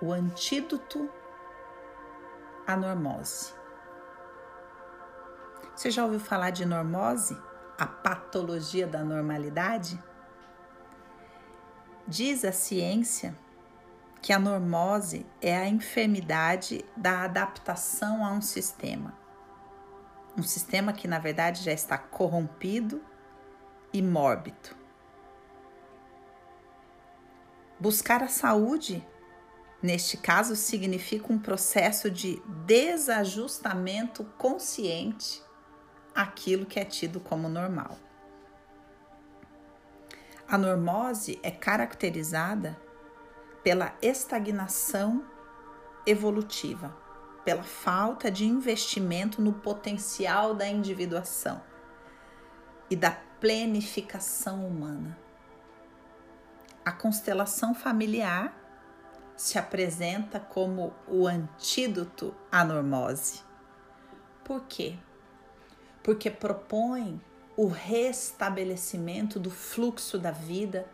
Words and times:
o 0.00 0.12
antídoto 0.12 1.08
à 2.66 2.76
normose. 2.76 3.52
Você 5.74 5.90
já 5.90 6.04
ouviu 6.04 6.20
falar 6.20 6.50
de 6.50 6.64
normose? 6.64 7.36
A 7.76 7.86
patologia 7.86 8.86
da 8.86 9.02
normalidade? 9.02 10.00
Diz 12.06 12.44
a 12.44 12.52
ciência 12.52 13.36
que 14.22 14.32
a 14.32 14.38
normose 14.38 15.26
é 15.42 15.56
a 15.56 15.68
enfermidade 15.68 16.84
da 16.96 17.24
adaptação 17.24 18.24
a 18.24 18.30
um 18.30 18.40
sistema. 18.40 19.14
Um 20.36 20.42
sistema 20.42 20.92
que, 20.92 21.06
na 21.06 21.18
verdade, 21.18 21.62
já 21.62 21.72
está 21.72 21.98
corrompido 21.98 23.02
e 23.92 24.00
mórbido. 24.00 24.70
Buscar 27.78 28.22
a 28.22 28.28
saúde, 28.28 29.06
neste 29.84 30.16
caso, 30.16 30.56
significa 30.56 31.30
um 31.30 31.38
processo 31.38 32.10
de 32.10 32.42
desajustamento 32.64 34.24
consciente 34.38 35.42
àquilo 36.14 36.64
que 36.64 36.80
é 36.80 36.86
tido 36.86 37.20
como 37.20 37.50
normal. 37.50 37.98
A 40.48 40.56
normose 40.56 41.38
é 41.42 41.50
caracterizada 41.50 42.80
pela 43.62 43.94
estagnação 44.00 45.22
evolutiva, 46.06 46.96
pela 47.44 47.62
falta 47.62 48.30
de 48.30 48.46
investimento 48.46 49.42
no 49.42 49.52
potencial 49.52 50.54
da 50.54 50.66
individuação 50.66 51.62
e 52.88 52.96
da 52.96 53.10
plenificação 53.38 54.66
humana. 54.66 55.18
A 56.82 56.92
constelação 56.92 57.74
familiar 57.74 58.63
se 59.36 59.58
apresenta 59.58 60.38
como 60.38 60.94
o 61.08 61.26
antídoto 61.26 62.34
à 62.50 62.64
normose. 62.64 63.42
Por 64.44 64.62
quê? 64.62 64.96
Porque 66.02 66.30
propõe 66.30 67.20
o 67.56 67.66
restabelecimento 67.66 69.38
do 69.38 69.50
fluxo 69.50 70.18
da 70.18 70.30
vida, 70.30 70.86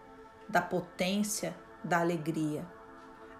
da 0.49 0.61
potência, 0.61 1.55
da 1.83 2.01
alegria. 2.01 2.67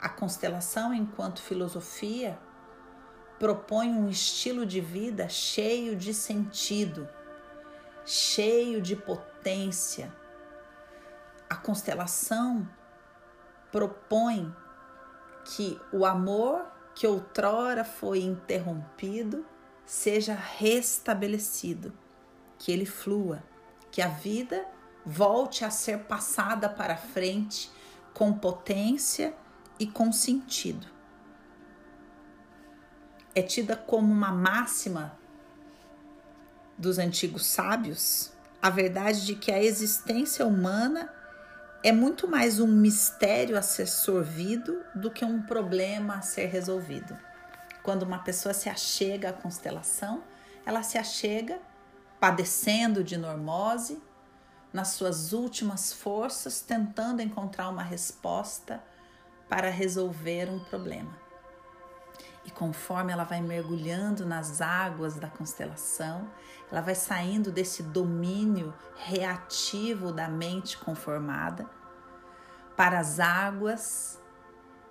A 0.01 0.09
constelação, 0.09 0.95
enquanto 0.95 1.43
filosofia, 1.43 2.39
propõe 3.39 3.91
um 3.91 4.09
estilo 4.09 4.67
de 4.67 4.81
vida 4.81 5.29
cheio 5.29 5.97
de 5.97 6.13
sentido, 6.13 7.09
cheio 8.05 8.81
de 8.81 8.97
potência, 8.97 10.13
a 11.51 11.57
constelação 11.57 12.69
propõe 13.73 14.55
que 15.45 15.81
o 15.93 16.05
amor 16.05 16.65
que 16.95 17.07
outrora 17.07 17.85
foi 17.85 18.21
interrompido 18.21 19.45
seja 19.85 20.35
restabelecido, 20.35 21.93
que 22.59 22.71
ele 22.71 22.87
flua, 22.87 23.43
que 23.91 24.01
a 24.01 24.09
vida 24.09 24.67
volte 25.05 25.65
a 25.65 25.71
ser 25.71 26.01
passada 26.01 26.69
para 26.69 26.97
frente 26.97 27.71
com 28.13 28.33
potência 28.33 29.35
e 29.79 29.87
com 29.87 30.13
sentido. 30.13 30.87
É 33.35 33.43
tida 33.43 33.77
como 33.77 34.13
uma 34.13 34.31
máxima 34.31 35.19
dos 36.77 36.99
antigos 36.99 37.47
sábios 37.47 38.33
a 38.63 38.69
verdade 38.69 39.25
de 39.25 39.35
que 39.35 39.51
a 39.51 39.63
existência 39.63 40.47
humana 40.47 41.13
é 41.83 41.93
muito 41.93 42.29
mais 42.29 42.61
um 42.61 42.67
mistério 42.67 43.57
a 43.57 43.63
ser 43.63 43.87
sorvido 43.87 44.85
do 44.95 45.11
que 45.11 45.25
um 45.25 45.41
problema 45.41 46.17
a 46.17 46.23
ser 46.23 46.47
resolvido. 46.47 47.17
Quando 47.83 48.03
uma 48.03 48.19
pessoa 48.19 48.53
se 48.53 48.69
achega 48.69 49.31
à 49.31 49.33
constelação, 49.33 50.23
ela 50.67 50.83
se 50.83 50.99
achega 50.99 51.59
padecendo 52.19 53.03
de 53.03 53.17
normose, 53.17 54.03
nas 54.73 54.89
suas 54.89 55.33
últimas 55.33 55.93
forças, 55.93 56.61
tentando 56.61 57.23
encontrar 57.23 57.71
uma 57.71 57.83
resposta 57.83 58.81
para 59.49 59.71
resolver 59.71 60.49
um 60.49 60.61
problema. 60.61 61.19
E 62.51 62.53
conforme 62.53 63.13
ela 63.13 63.23
vai 63.23 63.41
mergulhando 63.41 64.27
nas 64.27 64.61
águas 64.61 65.15
da 65.15 65.29
constelação, 65.29 66.29
ela 66.69 66.81
vai 66.81 66.97
saindo 66.97 67.53
desse 67.53 67.81
domínio 67.81 68.75
reativo 68.97 70.13
da 70.13 70.29
mente 70.29 70.77
conformada 70.77 71.65
para 72.77 72.99
as 72.99 73.21
águas 73.21 74.21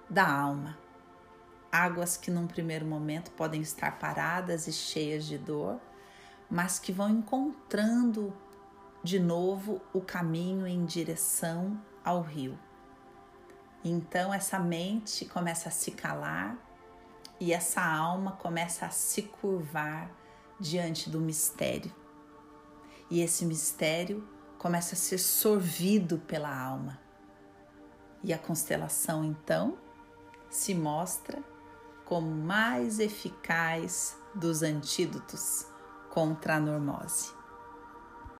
da 0.09 0.25
alma. 0.25 0.77
Águas 1.69 2.15
que 2.15 2.31
num 2.31 2.47
primeiro 2.47 2.85
momento 2.85 3.29
podem 3.31 3.59
estar 3.59 3.99
paradas 3.99 4.65
e 4.65 4.71
cheias 4.71 5.25
de 5.25 5.37
dor, 5.37 5.81
mas 6.49 6.79
que 6.79 6.93
vão 6.93 7.09
encontrando 7.09 8.33
de 9.03 9.19
novo 9.19 9.81
o 9.91 9.99
caminho 9.99 10.65
em 10.65 10.85
direção 10.85 11.77
ao 12.05 12.21
rio. 12.21 12.57
Então 13.83 14.33
essa 14.33 14.57
mente 14.57 15.25
começa 15.25 15.67
a 15.67 15.71
se 15.73 15.91
calar 15.91 16.68
e 17.39 17.53
essa 17.53 17.81
alma 17.81 18.33
começa 18.33 18.85
a 18.85 18.89
se 18.89 19.23
curvar 19.23 20.11
diante 20.59 21.09
do 21.09 21.19
mistério. 21.19 21.93
E 23.09 23.21
esse 23.21 23.45
mistério 23.45 24.27
começa 24.57 24.93
a 24.93 24.97
ser 24.97 25.17
sorvido 25.17 26.19
pela 26.19 26.53
alma. 26.53 26.99
E 28.23 28.33
a 28.33 28.37
constelação 28.37 29.23
então 29.23 29.77
se 30.49 30.75
mostra 30.75 31.41
como 32.05 32.29
mais 32.29 32.99
eficaz 32.99 34.17
dos 34.35 34.61
antídotos 34.61 35.65
contra 36.09 36.55
a 36.55 36.59
normose. 36.59 37.38